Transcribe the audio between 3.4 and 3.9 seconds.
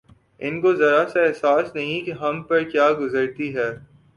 ہے